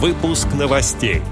[0.00, 1.22] Выпуск новостей.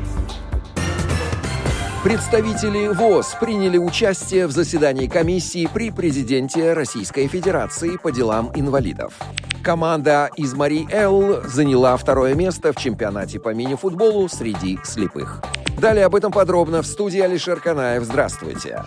[2.02, 9.14] Представители ВОЗ приняли участие в заседании комиссии при президенте Российской Федерации по делам инвалидов.
[9.62, 15.44] Команда из Мари Эл заняла второе место в чемпионате по мини-футболу среди слепых.
[15.78, 18.02] Далее об этом подробно в студии Алишер Канаев.
[18.02, 18.82] Здравствуйте.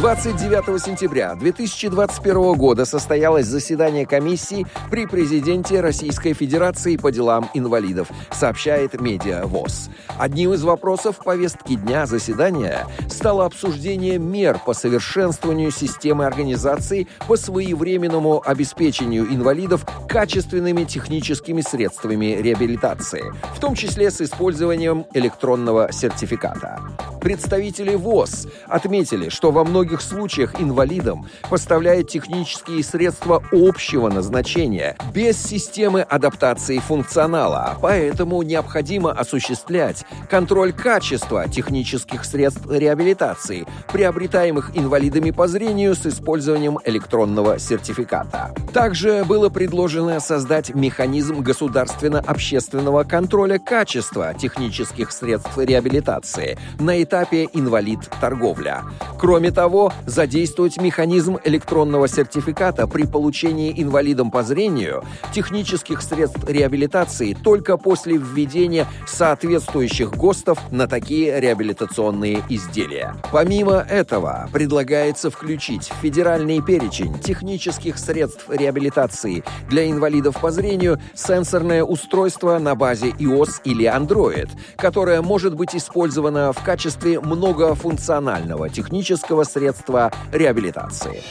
[0.00, 8.98] 29 сентября 2021 года состоялось заседание комиссии при президенте Российской Федерации по делам инвалидов, сообщает
[8.98, 9.90] Медиа ВОЗ.
[10.18, 18.42] Одним из вопросов повестки дня заседания стало обсуждение мер по совершенствованию системы организации по своевременному
[18.42, 26.80] обеспечению инвалидов качественными техническими средствами реабилитации, в том числе с использованием электронного сертификата.
[27.20, 36.00] Представители ВОЗ отметили, что во многих случаях инвалидам поставляет технические средства общего назначения, без системы
[36.00, 46.06] адаптации функционала, поэтому необходимо осуществлять контроль качества технических средств реабилитации, приобретаемых инвалидами по зрению с
[46.06, 48.54] использованием электронного сертификата.
[48.72, 57.09] Также было предложено создать механизм государственно-общественного контроля качества технических средств реабилитации на этапе
[57.52, 58.82] инвалид-торговля.
[59.18, 67.34] Кроме того, того, задействовать механизм электронного сертификата при получении инвалидом по зрению технических средств реабилитации
[67.34, 73.14] только после введения соответствующих ГОСТов на такие реабилитационные изделия.
[73.30, 81.84] Помимо этого, предлагается включить в федеральный перечень технических средств реабилитации для инвалидов по зрению сенсорное
[81.84, 90.12] устройство на базе iOS или Android, которое может быть использовано в качестве многофункционального технического средства
[90.32, 91.22] реабилитации.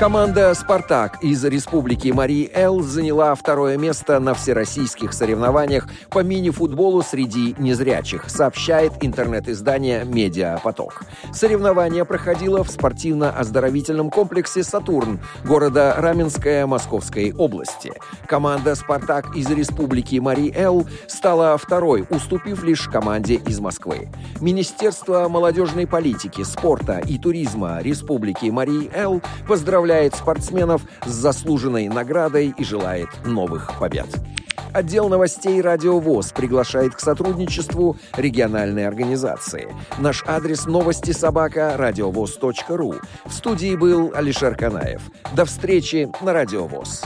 [0.00, 8.30] Команда «Спартак» из Республики Марий-Эл заняла второе место на всероссийских соревнованиях по мини-футболу среди незрячих,
[8.30, 11.02] сообщает интернет-издание «Медиапоток».
[11.34, 17.92] Соревнование проходило в спортивно-оздоровительном комплексе «Сатурн» города Раменская Московской области.
[18.26, 24.08] Команда «Спартак» из Республики Марий-Эл стала второй, уступив лишь команде из Москвы.
[24.40, 32.64] Министерство молодежной политики, спорта и туризма Республики Марий-Эл поздравляет поздравляет спортсменов с заслуженной наградой и
[32.64, 34.06] желает новых побед.
[34.72, 39.74] Отдел новостей «Радио ВОЗ» приглашает к сотрудничеству региональной организации.
[39.98, 42.94] Наш адрес новости собака радиовоз.ру.
[43.24, 45.02] В студии был Алишер Канаев.
[45.34, 47.02] До встречи на «Радио ВОЗ».